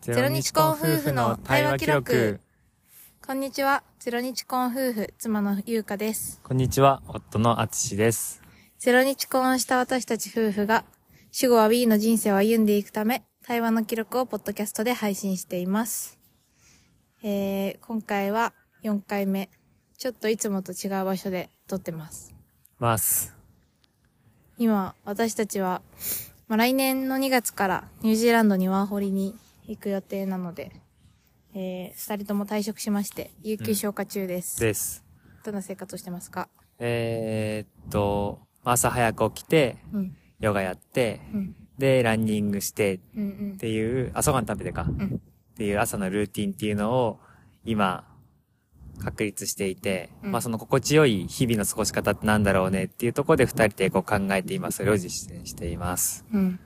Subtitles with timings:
[0.00, 2.40] ゼロ日婚夫婦の対話記録。
[3.22, 3.82] こんにちは。
[3.98, 6.40] ゼロ日婚夫婦、妻の優香です。
[6.42, 8.40] こんにちは、夫のあつしです。
[8.78, 10.86] ゼロ日婚した私たち夫婦が、
[11.32, 16.18] 主語は Wii の人生を歩んでいくため、対話の記録をポッドキャストで配信しています。
[17.22, 19.50] えー、今回は4回目。
[19.98, 22.34] ちょっといつもと違う場所で撮ってます。
[22.78, 23.36] ます。
[24.56, 25.82] 今、私たちは、
[26.48, 29.36] まあ、来年の2月からニュージーランドにワーホリに
[29.70, 30.72] 行く予定なので、
[31.54, 34.58] えー、二人とも退職しまして、有給消化中です。
[34.58, 35.04] です。
[35.44, 36.48] どんな生活をしてますか？
[36.80, 40.16] えー、っと、朝早く起きて、うん。
[40.40, 41.54] ヨガやって、うん。
[41.78, 43.58] で、ランニングしてっうんうん。
[43.58, 45.20] ていう、朝ごはん食べてか、ん
[45.52, 47.20] っていう朝のルーティンっていうのを、
[47.64, 48.04] 今、
[48.98, 56.26] 確立していて、うんまあその心地よい日々の過ごし方ってなんだろうねっていうところで二人でこう考えて今それを実践しています。
[56.32, 56.58] うん。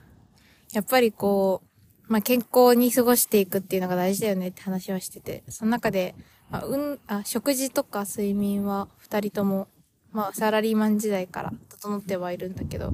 [0.73, 1.67] やっぱりこう、
[2.07, 6.15] まあ、健康に過ごしていくっていうのが大事だよねって話はしてて、その中で、
[6.49, 9.67] まあ、うん、あ、食事とか睡眠は二人とも、
[10.11, 12.93] まあ、サラリーマン時代から整ってはいるんだけど、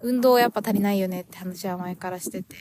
[0.00, 2.56] 運動やっぱ足りないよねって話は前からしてて、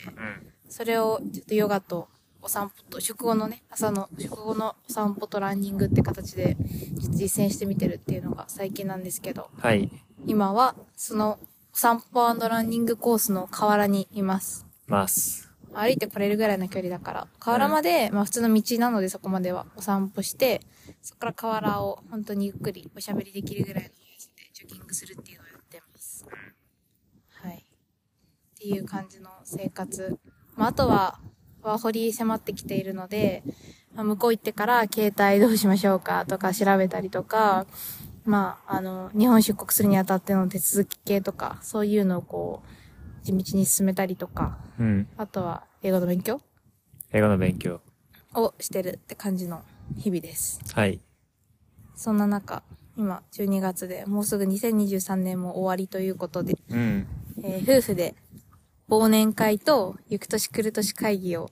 [0.69, 2.07] それをちょっとヨガと
[2.41, 6.57] お散歩と、食後のね、朝の食後のお散歩とランニングって形で、
[6.97, 9.89] 実践してみてるっていうのが最近なんですけど、はい。
[10.25, 11.39] 今はその
[11.73, 14.65] お散歩ランニングコースの河原にいます。
[14.87, 15.52] ます。
[15.73, 20.61] 歩いてこれるぐらいの距離だから、河原まで、まあ普通の道なのでそこまではお散歩して、
[21.01, 26.25] そこから河原を本当にゆっくりおしゃべりできるぐらいのペースでジョギングするっていうのをやってます。
[27.29, 27.55] はい。
[27.55, 30.17] っていう感じの生活。
[30.55, 31.19] まああとは、
[31.61, 33.43] ワーホリ迫ってきているので、
[33.93, 37.65] まあ向こう行ってから携帯どうしましょうかとか調べたりとか、
[38.25, 42.82] まあ、あの、日本出国するにあたっての手続き系とか、そういうのをこう、
[43.23, 45.07] 地道に進めたりとか、うん。
[45.17, 46.41] あとは英語の勉強？
[47.11, 47.81] 英語の勉強。
[48.35, 49.63] をしてるって感じの
[49.97, 50.59] 日々です。
[50.73, 50.99] はい。
[51.95, 52.63] そんな中、
[52.97, 57.07] 今12月でもうすぐ2023年も終わりということで、うん。
[57.43, 58.15] えー夫婦で
[58.89, 61.49] 忘年会と行く年来る年会議を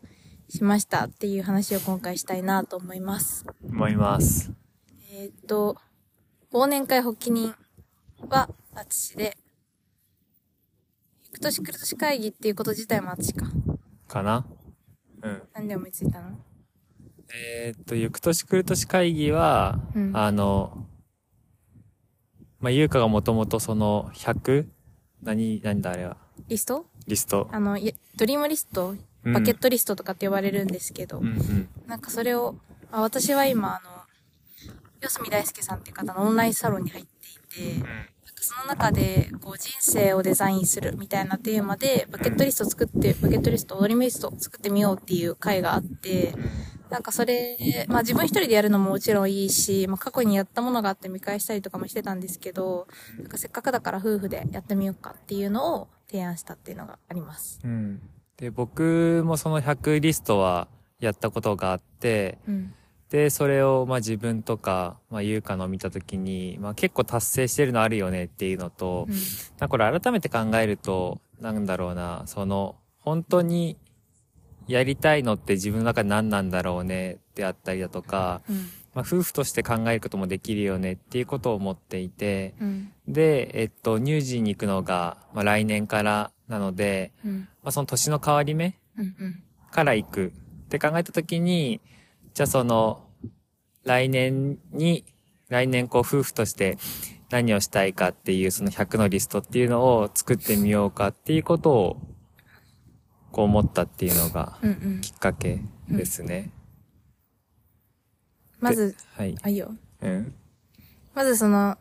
[0.50, 3.46] しましたっていう話を今回したいなと思います。
[3.64, 4.52] 思います。
[5.14, 5.78] えーっと、
[6.52, 7.56] 忘年会発起人
[8.30, 9.38] は私で、
[11.42, 13.48] 行く年来る年会議っていうこと自体も私か。
[14.08, 14.46] かな？
[15.24, 15.42] うん。
[15.54, 16.38] なんで思いついたの？
[17.34, 20.86] えーっと、行く年来る年会議は、うんあの、
[22.60, 24.68] まあ、ゆうかがもともとその 100?
[25.24, 26.18] 何、何だあれは？
[26.48, 26.86] リスト？
[27.08, 27.50] リスト。
[27.52, 31.70] あの、いドリームリスト、うんバケットリストとかって呼ばれるんですけど、うんうん。
[31.86, 32.56] なんかそれを、
[32.92, 37.86] あ私は今、あの、四隅大輔さんっていう方のオンラインサロンに入っていて、
[38.44, 46.34] その中で、こう、人生をデザインするみたいなテーマで、バケットリストを作って、バケットリスト、ドリームリストを作ってみようっていう会があって、
[46.90, 47.58] なんかそれ、
[47.88, 52.88] まあ自分一人でやるのももちろんいいし、まあ過去にやったものがあって見返したりとかもしてたんですけど、
[53.18, 57.62] なんかせっかくだから夫婦でやってみようかっていうのを提案したっていうのがあります。
[57.64, 58.02] うん。
[58.38, 60.68] で、僕もその100リストは
[61.00, 62.74] やったことがあって、うん。
[63.12, 69.16] で、それをまあ自分とか、まあ、ゆうかのを見たときに、まあ結構達成してるのあるよねっていうのと、うん。
[69.60, 73.78] なこれ改めて考えると、なんだろうな、その、本当に
[74.68, 78.56] やりたいのって自分の中で何なんだろうねってあったりだとか、うん。
[78.94, 82.94] まあ夫婦として考えることもできるよねっていうことを思っていて、うん。
[83.10, 87.40] で、えっと、乳児に行くのが、まあ来年からなので、うん。
[87.62, 88.78] まあその年の変わり目。
[89.70, 90.30] から行くっ
[90.70, 91.82] て考えたときに、
[92.34, 93.08] じゃあその、
[93.84, 95.06] 来年に、
[95.50, 96.78] 来年こう夫婦として
[97.30, 101.98] 何をしたいかっていうその100のリストっていうのを作ってみようかっていうことを、
[103.32, 104.70] こう思ったっていうのがうん。
[104.70, 105.02] うん。
[105.02, 106.52] きっかけですね。
[108.60, 109.36] まず、はい。
[109.42, 109.74] あ、いいよ。
[110.02, 110.34] うん。
[111.14, 111.78] まずその、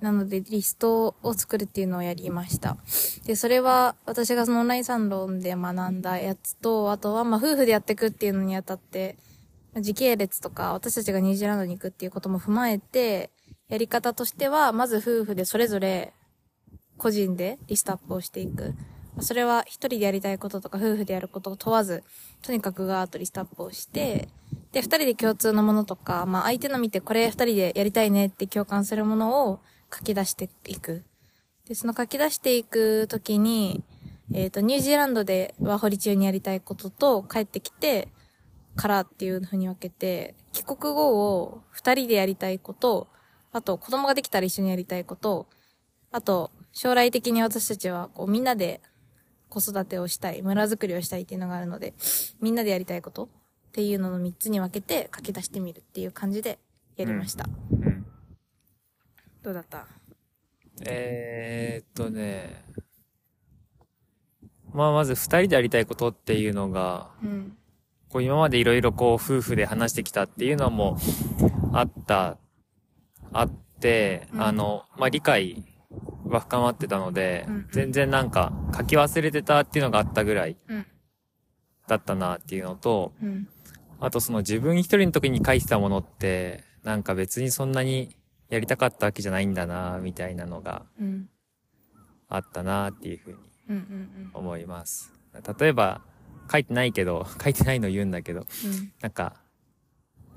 [0.00, 2.76] なのでリストを作るっていうのをやりました。
[3.24, 9.31] で、それは私がそのオンラインサロンで学んだやつと、あとはまあ夫婦でやっていくっていうのにあたって、まあ
[9.80, 13.30] 時系列とか私たちがニュージーランドに行くっていうことも踏まえて、
[13.68, 16.12] やり方としては、まず夫婦でそれぞれ
[16.98, 18.74] 個人でリストアップをしていく。
[19.20, 22.02] それは一人でやりたいこととか夫婦でやることを問わず、
[22.42, 24.28] とにかくガーッとリストアップをして、
[24.72, 29.60] で、二人で共通のものとか、まあ相手の見てこれ二人でやりたいねって共感するものを
[29.94, 31.02] 書き出していく。
[31.66, 33.82] で、その書き出していくときに、
[34.34, 38.08] えっ、と、ニュージーランドでワーホリ中にやりたいことと、帰ってきて
[38.76, 43.08] からっていう風に分けて、帰国後を二人でやりたいこと、
[43.52, 45.46] あと子供ができたら一緒にやりたいこと、
[46.10, 48.80] あと、将来的に私たちはこうみんなで
[49.50, 51.94] 子育てをしたい、村づくりをしたいっていうのがあるので、
[52.40, 53.28] みんなでやりたいことっ
[53.72, 56.58] ていうのの3つに分けて書き出してみるっていう感じで
[56.96, 57.46] やりました。
[57.70, 58.06] うん。
[59.42, 59.86] どうだった？
[60.86, 62.64] えー、っとね。
[64.72, 67.56] まあ、まず二人でやりたいことっていうのが、うん。
[68.12, 70.98] こう今までいろいろこう夫婦で話してきたっていうのも
[71.72, 72.36] あった、
[73.32, 73.50] あっ
[73.80, 75.64] て、うんあの、まあ、理解
[76.26, 80.86] は深まってたので、うん全然なんか書き忘れてたっていうのがあったぐらいうん。
[81.88, 83.48] だったなっていうのと、うん。
[83.98, 88.14] あとその自分一人の時に書いてたものって、なんか別にそんなに
[88.50, 91.30] やりたかったわけじゃないんだな、みたいなのがうん。
[92.28, 93.38] あったなっていうふうに。
[94.34, 95.14] 思います。
[95.58, 96.02] 例えば、
[96.52, 98.92] 書いてないけど、 書いてないの言うんだけど、うん。
[99.00, 99.40] なんか、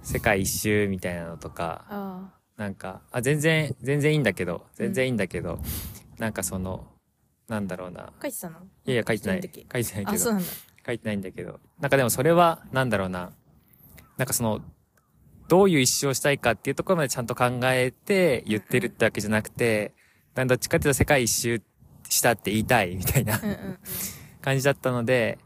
[0.02, 5.60] 世界一周みたいなのとか、あなんか、あ、全然、全然いいんだけど、全然いいんだけど、
[6.18, 6.88] なんかその、
[7.50, 8.04] なんだろうな。
[8.04, 8.14] あ。
[8.22, 8.60] 書いてたの？
[8.60, 9.42] いやいや、書いてない。
[9.42, 10.50] 書いてないけあ、そうど、なんだ。
[10.86, 11.60] 書いてないんだけど。
[11.80, 13.34] なんかでもそれは、なんだろうな。
[14.18, 14.62] なんかその、
[15.48, 19.94] どういう一生をしたいかっていうところまでちゃんと考えて言ってるってわけじゃなくて、
[20.34, 21.62] なんどっちかっていうと世界一周
[22.10, 23.80] したって言いたいみたいなうんうん
[24.42, 25.38] 感じだったので、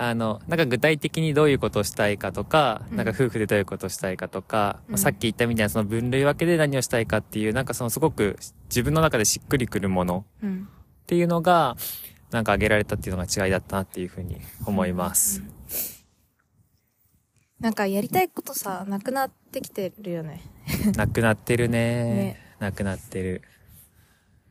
[0.00, 8.36] あの、なんか具体的にどういうことをしたいかとか、うんなんか夫婦でどういうことをしたいかとか、うんまあさっき言ったみたいなその分類分けで何をしたいかっていう、なんかそのすごく
[8.68, 10.48] 自分の中でしっくりくるものうん。
[10.48, 10.68] うん。
[10.68, 11.76] っていうのが、
[12.30, 15.42] なんか挙げられたっていうのが違いだったなっていうふうに思います。
[17.58, 20.42] なんかやりたいことさ、なくなってきてるよね。
[20.94, 23.42] なくなってるねねなくなってる。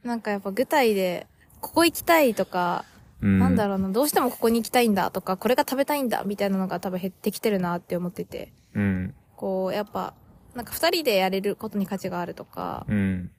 [0.04, 1.26] なんかやっぱ具体で、
[1.62, 2.84] ここ行きたいとか、
[3.22, 3.40] うん。
[3.40, 8.54] なんだろうな、どうしてもここに行きたいんだとか、これが食べたいんだみたいなのが多分減ってきてるなって思ってて。
[8.74, 9.14] うん。
[9.36, 10.14] こう、やっぱ、
[10.56, 13.32] なんか二人でやれることに価値があるとか、うん。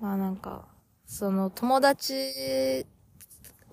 [0.00, 0.66] まあなんか、
[1.06, 2.86] その友達、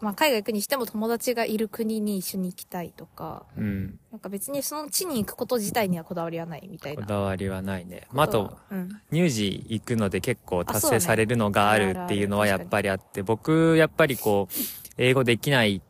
[0.01, 3.99] まあ海外行くにしても友達がいる国に一緒に行きたいとか、うん。
[4.11, 7.07] なんか別にその地に行くこと自体にはこだわりはないみたいこな。
[7.07, 8.07] だわりはないね。
[8.11, 9.01] まあ、あと、うん。
[9.11, 15.81] 乳児行くので結構達成されるのがあるっていうのはやっぱりあって、僕、やっぱりこう、英語できない、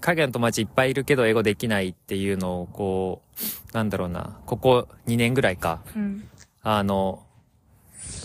[0.00, 3.22] 海外の友達いっぱいいるけど英語できないっていうのをこ
[3.72, 6.28] う、なんだろうな、ここ2年ぐらいか、うん。
[6.62, 7.24] あの、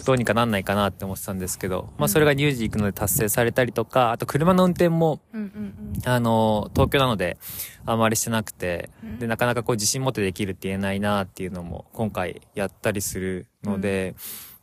[0.06, 7.38] どうにかなんないかなって思ってたんですけど、まあそれが乳児行くので達成されたりとか、あと車の運転も、うんうんあの、東京なので
[7.86, 14.16] あまりしてなくてうん、で、なかなかこう自信持ってできるって言えないなっていうのも今回やったりするので、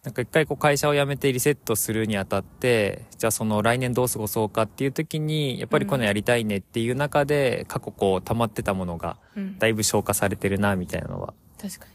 [0.05, 9.17] なんか一回こう会社を辞めてリセットするにあたって、じゃあその来年どう過ごそうかっていう時に、やっぱりこのやりたいねっていう中で、過去こう溜まってたものが。
[9.61, 11.87] だいぶ消化されてるなみたいなのは確か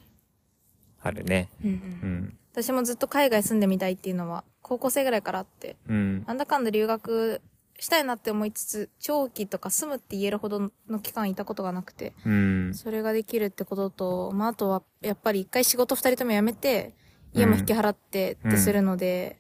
[1.02, 1.50] あるね。
[1.62, 1.72] に。
[1.72, 2.14] うんううん。
[2.28, 2.38] ん。
[2.54, 6.24] 私もずっと海外住んでみたいっていうのは、高校生ぐらいからあって、うん。
[6.24, 7.42] なんだかんだ留学
[7.78, 12.74] したいなって思いつつ、長期とか住むって言えるほどの期間いたことがなくて、うん。
[12.74, 16.94] それができるってことと、まあ、あとは、やっぱり一回仕事二人とも辞めて、
[17.34, 19.40] 家も引き払ってってするので、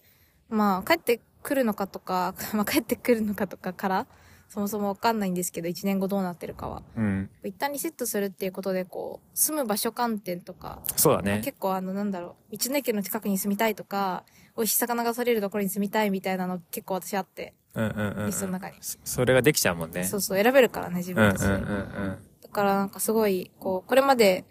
[0.49, 4.07] まあ、帰ってくるのかとか、 まあ、帰ってくるのかとかから、
[4.49, 6.83] そもそもわかんないんですけど、一年後どうなってるかは。
[6.95, 7.29] うん。
[7.43, 11.41] 一旦リセットするっていうことで、こう、住む場所観点とか、そうだね。
[11.43, 14.23] 結構あの、なんだろう、道の駅の近くに住みたいとか、
[14.55, 18.25] 美味しい魚が取れるところに住みたいみたいなの結構私あって、うんうんうんうん。
[18.27, 18.77] リストの中に。
[18.81, 20.03] そそれができちゃうもんね。
[20.05, 21.47] そうそう、選べるからね、自うんうん分たちで。
[21.47, 22.17] うんうん。
[22.41, 24.45] だからなんかすごい、こう、これまで、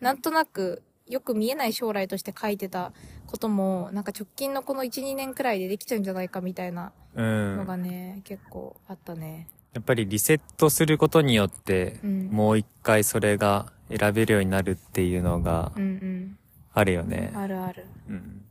[0.00, 2.92] なんとなく、よく見えない将来として書いてた
[3.26, 7.56] ことも、なんか直近のこの1、2年くらいでできちゃうんじゃないかみたいなうん。
[7.58, 9.48] のがね、結構あったね。
[9.74, 16.38] やっぱりリセットすることによって、うんもう一回それが選べるようになるっていうのがうん
[16.72, 17.40] あるよねうん。。
[17.40, 17.86] あるある。
[18.08, 18.44] うん。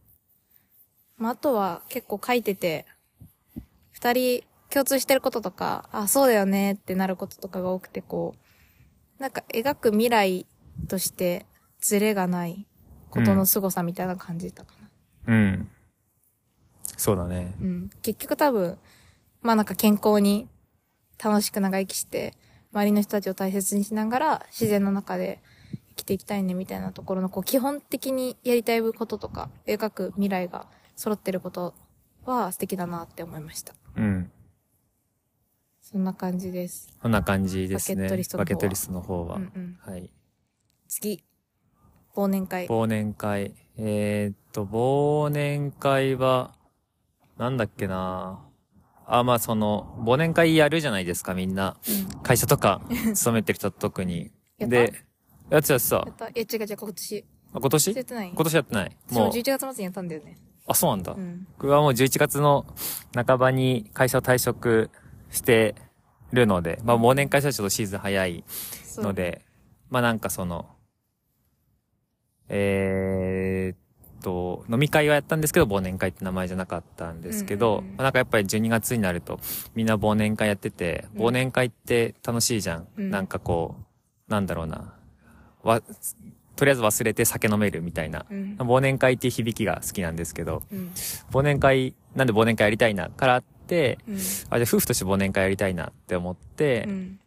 [1.17, 2.85] まあ、あとは結構書いてて、
[3.91, 8.35] 二人共通してることとか、あ、そうだよねってなることとかが多くて、こ
[9.17, 10.45] う、なんか描く未来
[10.87, 11.45] として
[11.83, 12.65] ズレがない
[13.09, 14.73] ことの凄さみたいな感じたか
[15.27, 15.33] な。
[15.33, 15.69] うん。
[16.95, 17.53] そうだね。
[17.61, 17.89] うん。
[18.01, 18.77] 結局多分、
[19.41, 20.47] まあなんか健康に
[21.21, 22.33] 楽しく長生きして、
[22.71, 25.41] 周りの人たちを大切にしながら自然の中で
[25.89, 31.75] 生きていきたいねみたいなところの、こう基本的にやりたいこととか、描く未来が揃ってること
[32.23, 33.73] は素敵だなって思いました。
[33.97, 34.31] うん。
[35.81, 36.87] そんな感じです。
[37.01, 37.95] こんな感じですね。
[37.95, 39.35] バケットリストの方はバケットリストの方は。
[39.35, 39.77] うんうん。
[39.81, 40.09] はい。
[40.87, 41.25] 次。
[42.15, 42.67] 忘年会。
[42.67, 43.53] 忘年会。
[43.77, 46.53] えー、っと、忘年会は、
[47.37, 48.45] なんだっけな
[49.07, 51.75] あ、まあその、忘年会やるじゃないですか、みんな。
[52.13, 52.21] うん。
[52.21, 52.81] 会社とか、
[53.15, 54.31] 勤めてる人特に。
[54.59, 54.93] で、
[55.49, 57.25] やつやつさやっ、たいや、違う違う、今年。
[57.53, 57.95] あ今年？
[57.95, 58.97] やってない今年やってない。
[59.07, 60.37] 私ももう、11月末にやったんだよね。
[60.67, 61.13] あ、そうなんだ。
[61.13, 61.47] うん。
[61.57, 62.65] 僕はもう11月の
[63.15, 64.89] 半ばに会社を退職
[65.31, 65.75] して
[66.31, 68.43] るので、まあ忘年会したらちょっとシーズン早い
[68.97, 69.41] ので、
[69.89, 70.72] まあなんかその、
[72.55, 79.39] えーっと、飲み会はやったんですけど、忘年会って名前じゃなかったんですけど、うんうんなんかやっぱり12月になると、
[79.75, 82.87] みんな忘年会やってて、うん忘年会って楽しいじゃん。
[82.97, 83.75] うんなんかこ
[84.29, 84.93] う、なんだろうな。
[85.63, 85.81] わ、
[86.55, 88.25] とりあえず忘れて酒飲めるみたいな。
[88.29, 88.55] うん。
[88.59, 90.91] 忘年会っていう響きが好きなんですけど、うん。
[91.31, 94.15] 忘年会、なんで忘年会やりたいなからって、うん。
[94.15, 97.19] あ、じゃあ夫婦として忘年会やりたいなって思って、うん。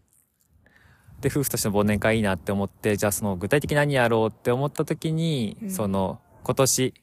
[1.20, 5.70] で、夫婦としての忘年会いいなって思って、じゃあその具体的に何やろうって思った時に、うん。
[5.70, 6.94] その今年、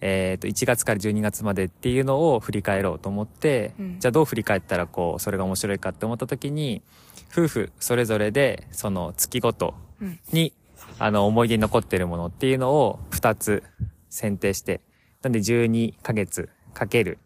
[0.00, 4.00] えっ、と、1月から12月までっていうのを振り返ろうと思って、うん。
[4.00, 6.82] じゃあどう振り返ったらこう、それが面白いかって思った時に、
[7.30, 10.18] 夫婦それぞれで、その月ごとうん。
[10.32, 10.52] に、
[10.98, 13.62] あの、思い出に残ってるものっていうのを2つ
[14.10, 14.80] 選定して、
[15.22, 17.18] なんで12ヶ月かける、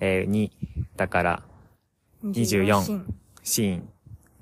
[0.00, 0.50] えー2
[0.96, 1.42] だから、
[2.24, 3.14] 24シーン。
[3.44, 3.88] シーン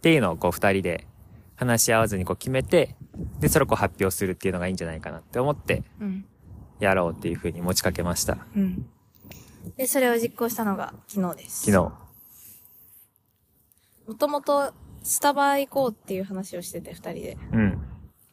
[0.03, 1.07] っていうのをこう二人で
[1.55, 2.97] 話し合わずにこう決めて、
[3.39, 6.25] で、それをこう発表するっていうのがいいんじゃないかなって思ってうん。
[6.81, 8.39] やろうっていうふうに持ちかけました。
[8.57, 8.85] うん。
[9.77, 11.71] で、それを実行したのが昨日です。
[11.71, 11.93] 昨日。
[14.09, 17.39] もともと、スタバ行こうっていう話をしてて、二人で。
[17.53, 17.83] うん。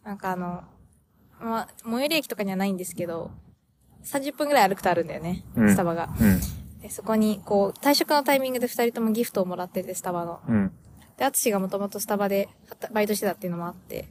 [0.04, 0.64] なんかあの、
[1.40, 3.30] まあ、最寄り駅とかにはないんですけど、
[4.06, 6.10] 30分くらい歩くとあるんだよね、うんスタバが。
[6.20, 6.40] うん。
[6.82, 10.40] で、そこに、こう、退職のタイミングで二人ともギフトをもらってて、スタバの。
[10.48, 10.72] うん。
[11.20, 14.08] で、アツシがもともとスタバで働バイトしてたっていうのもあって、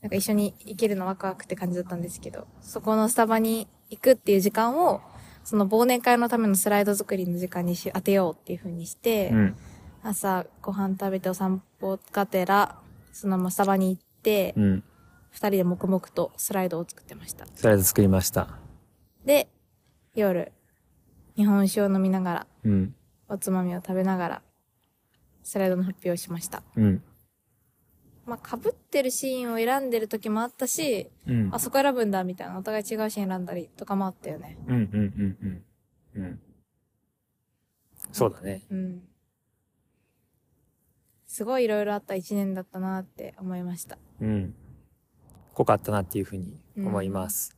[0.00, 5.00] なんか一緒に行けるのワクワクって感じだったんですけど、そこのスタバに行くっていう時間を、
[5.42, 9.56] その忘年会のためのスライド作りの時間にし当てようっていう風にして、うん。
[10.04, 12.78] 朝ご飯食べてお散歩がてら、
[13.12, 14.84] そのままスタバに行って、うん。
[15.30, 17.46] 二人で黙々とスライドを作ってました。
[17.52, 18.60] スライド作りました。
[19.24, 19.48] で、
[20.14, 20.52] 夜、
[21.36, 22.94] 日本酒を飲みながら、うん。
[23.28, 24.42] おつまみを食べながら、
[25.44, 26.64] スライドの発表をしました。
[26.74, 27.02] うん。
[28.26, 31.50] まあ、被ってるシーンを選んでる時もあったし、うん。
[31.52, 34.58] あそこ選ぶんだみたいな、お互い違うシーン選んだりとかもあったよね。
[34.66, 34.74] うん。
[34.74, 34.82] うん。
[34.82, 35.64] うん。
[36.16, 36.22] うん。
[36.22, 36.40] うん。
[38.12, 38.62] そうだね。
[38.70, 39.02] うん。
[41.26, 43.98] すごいいろいろあった一年だったなって思いました。
[44.20, 44.54] うん。
[45.52, 47.53] 濃かったなっていうふうに思います。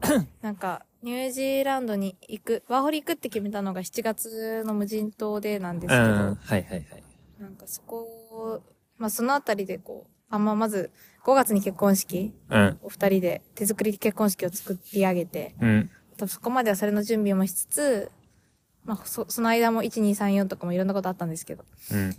[0.42, 6.00] なんか、ニュージーランドに行く、ワーホリ行くって決めたのが7月の無人島でなんですうん。
[6.00, 7.02] けど、はいはいはい。
[7.38, 8.62] なんかそこを、
[8.98, 10.90] まあそのあたりでこう、あんままず
[11.24, 12.78] 5月に結婚式、うん。
[12.82, 15.90] お二人で手作り結婚式を作り上げて、うん。
[16.16, 18.10] 多分そこまではそれの準備もしつつ、
[18.84, 21.64] まあそその間も1、2、3、4とかもいろんなことあったんですけど。
[21.92, 22.14] うん。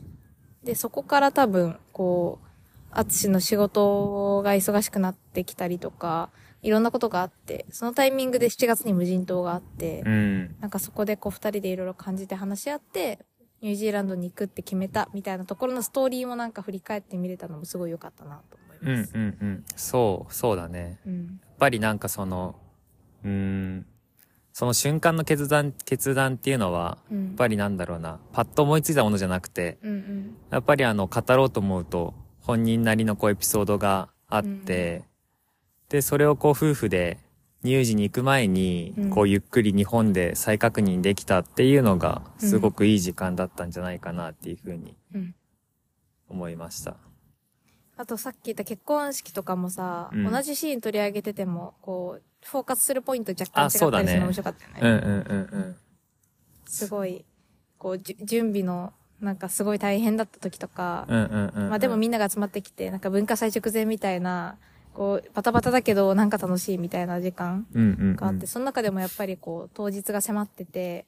[0.64, 2.48] で、そこから多分、こう、
[2.92, 6.30] あつしの仕事が忙しくなってきたりとか、
[6.66, 10.56] いろんなことがあって、そのタイミングで7月に無人島があって、うん。
[10.60, 13.20] なんかそこでこう二人でいろいろ感じて話し合って、
[13.62, 19.00] ニュージーランドに行くって決めたみたいなところのストーリーもなんか振り返って見れたのもすごい良かったなと思いうん。
[19.02, 19.12] ます。
[19.14, 19.22] うん。
[19.22, 19.64] うん。
[19.76, 21.00] そう、そうだね。
[21.06, 21.26] うん。
[21.26, 22.56] やっぱりなんかその、
[23.24, 23.86] うーん、
[24.52, 27.26] その瞬間の決断、決断っていうのは、うん。
[27.26, 30.38] やっぱりなんだろうな、パッと思いついたものじゃなくて、うんうん。
[30.50, 35.04] やっぱりあの、語ろうと思うと、本人なりのこうエピソードがあって、
[35.96, 37.20] で、それをこう夫婦で
[37.64, 45.36] 乳児に行く前にうん、こうゆっくり日本で再確認できたっていうのが、すごくいい時間だったんじゃないかなっていうふうにうん。
[46.28, 46.98] 思いました。
[47.96, 54.80] あとさっき言った結婚式とかもさ、うん同じシーン取り上げてても、こう、フォーカスするポイント若干違ったりするの面白かったよね。
[54.82, 55.76] うんうんうん
[56.68, 57.24] すごい、
[57.78, 61.18] こう、準備の、なんかすごい大変だった時とか、うん。
[61.18, 61.70] うんうんうんうん。
[61.70, 64.58] まあでもみんなが集まってきて、なんか文化祭直前みたいな、
[64.96, 68.16] こう、バタバタだけどなんか楽しいみたいな時間うんうんうん。
[68.16, 71.06] があって、その中でもやっぱりこう、当日が迫ってて、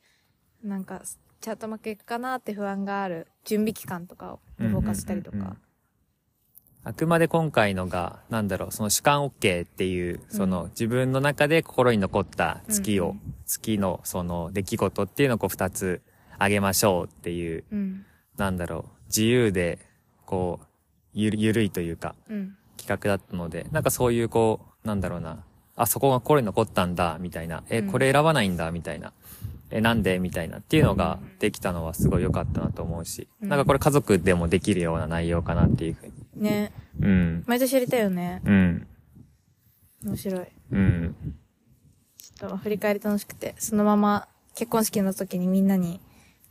[0.64, 1.02] なんか、
[1.40, 5.58] ちゃんとうまくいくかなって不安がある準備期間とかをフォーカスしたりとうんうんうんか。
[6.84, 16.02] あくまで今回のが、なんだろう、その主観 OK っていう、その、うん自分の中で心に残った月を、うん月のその出来事っていうのをこう二つ
[16.38, 18.06] あげましょうっていう、うん。
[18.38, 19.80] なんだろう、自由で、
[20.26, 20.66] こう、
[21.14, 22.58] ゆる、ゆるいというか、うん。
[22.88, 25.44] 企画だったので、なんかそういうこう、なんだろうな、
[25.76, 29.12] あ、そこが心に残ったんだ、みたいな、え、うんこれ選ばないんだ、みたいな、
[29.70, 36.14] え、なんでみたいなっていうのができたのはすごい良かったなと思うし、うんなんかこれ家族でもできるような内容かなっていうふうに。
[36.36, 36.72] ね。
[37.02, 37.44] うん。
[37.46, 38.42] 毎年やりたいよね。
[38.46, 38.88] うん。
[40.06, 40.46] 面白い。
[40.72, 41.16] うん。
[42.18, 46.00] ちょっと振り返り楽しくて、そのまま結婚式の時にみんなに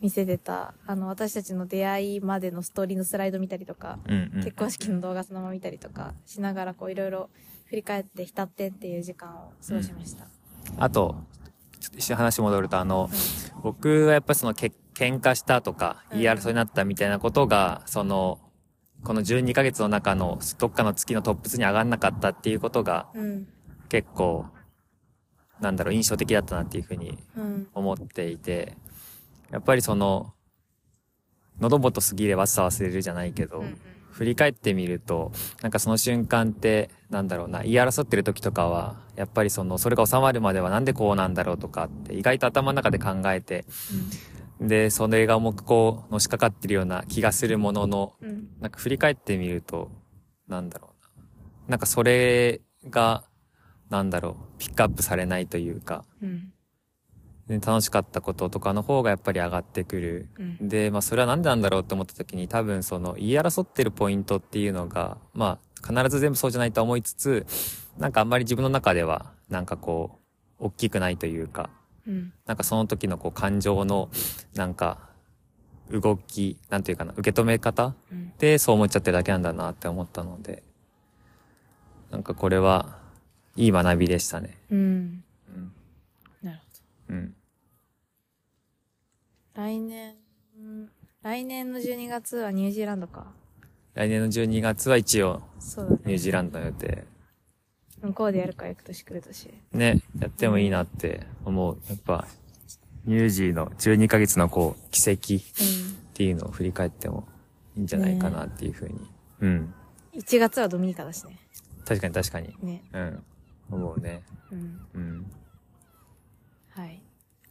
[0.07, 4.33] 見せてた、あの、私たちの出会いまでのストーリーのスライド見たりとか、うん。
[4.37, 4.45] うん。
[4.45, 7.29] 結婚式の動画そのまま見たりとかしながらこういろいろ
[7.65, 10.29] 振り返って浸ってっていう時間を過ごしました。
[10.77, 11.17] あと、
[11.81, 13.11] ちょっと一瞬話戻ると、あの、
[13.65, 18.39] 僕はやっぱりその結喧嘩したとか、言い争いになったみたいなことが、その、
[19.05, 23.47] この12ヶ月の中のどっかの月のトップ2に上がんなかったっていうことがうん。
[23.89, 24.47] 結構、
[25.61, 27.69] なんだろう、印象的だったなっていうふうにうん。
[27.75, 28.75] 思っていて、
[29.51, 30.35] やっぱりその、
[31.61, 33.79] 喉元過ぎれば暑さ忘れるじゃないけど、うん
[34.17, 43.67] 振り返ってみると、なんかその瞬間って、なんだろうな、言い争ってる時とかは、やっぱりその、それが収まるまではなんでこうなんだろうとかって、意外と頭の中で考えて、
[44.59, 48.15] で、それが重くこう、のしかかってるような気がするものの。
[48.59, 49.91] なんか振り返ってみると、
[50.49, 51.09] なんだろうな。
[51.69, 53.23] なんかそれが、
[53.91, 56.55] なんだろう、ピックアップされないというか、うん。
[57.49, 60.29] で楽しかったこととかの方がやっぱり上がってくる。
[60.39, 60.69] うん。
[60.69, 67.47] で、まあそれはなんでなんだろうって思った時に多分その言い争ってるポイントっていうのが、まあ必ず全部そうじゃないとは思いつつ、
[67.99, 70.19] なんかあんまり自分の中ではなんかこ
[70.61, 71.71] う、大きくないというか、
[72.07, 72.33] うん。
[72.47, 74.11] なんかその時のこう感情の
[74.55, 74.99] なんか
[75.91, 78.33] 動き、なんていうかな、受け止め方うん。
[78.39, 80.65] でそう思っちゃってるだけなんだなって思ったので、
[82.11, 82.99] なんかこれは
[83.55, 84.59] いい学びでしたね。
[84.71, 85.23] うん。
[87.09, 87.35] うん。
[89.55, 90.15] 来年、
[91.23, 93.33] 来年の12月はニュージーランドか。
[93.95, 96.01] 来年の12月は一応そうだね。
[96.05, 97.05] ニュージーランドの予定。
[98.03, 99.55] 向こうでやるか、行く年来る年。
[99.73, 101.79] ね、やってもいいなって思う。
[101.89, 102.27] やっぱ、
[103.07, 105.41] ニュージーの12ヶ月のこう、奇跡っ
[106.13, 107.27] ていうのを振り返っても
[107.77, 108.95] いいんじゃないかなっていうふうに。
[109.41, 109.49] うん。
[109.49, 109.75] うん。
[110.21, 111.39] 1月はドミニカだしね。
[111.87, 112.55] 確かに確かに。
[112.63, 112.83] ね。
[112.93, 113.25] うん。
[113.71, 114.23] 思うね。
[114.51, 114.81] うん。
[114.95, 115.27] うん。
[116.77, 117.03] はい。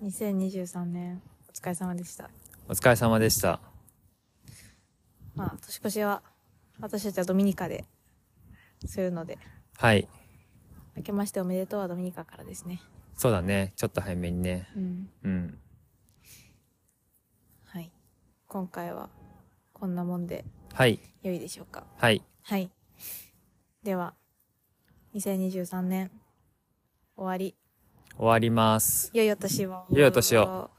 [0.03, 2.29] 2023年、お疲れ様でした。
[2.69, 3.59] お疲れ様でした。
[5.33, 6.21] まあ、年越しは、
[6.79, 7.85] 私たちはドミニカで
[8.85, 9.39] するので、
[9.77, 10.07] はい。
[10.95, 12.83] 明けましておめでとうはドミニカからですね。
[13.17, 13.73] そうだね。
[13.77, 14.67] ちょっと早めにね。
[14.75, 15.09] うん。
[15.23, 15.59] うん。
[17.63, 17.91] はい。
[18.47, 19.09] 今回は、
[19.73, 20.99] こんなもんではい。
[21.23, 21.87] 良いでしょうか。
[21.97, 22.21] はい。
[22.43, 22.69] はい。
[23.81, 24.13] では、
[25.15, 26.11] 2023年、
[27.15, 27.55] 終わり。
[28.17, 29.11] 終わります。
[29.13, 29.83] 良いお年を。
[29.91, 30.69] 良いお年を。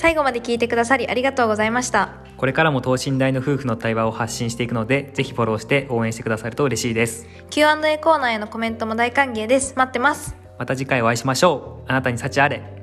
[0.00, 2.14] 最後まで聞いてくださりありがとうございました。
[2.38, 7.26] これからも等身大の夫婦の対話を発信していくので、ぜひフォローして応援してくださると嬉しいです。
[7.50, 9.74] Q&A コーナーへのコメントも大歓迎です。
[9.76, 10.34] 待ってます。
[10.58, 11.90] また次回お会いしましょう。
[11.90, 12.79] あなたに幸あれ。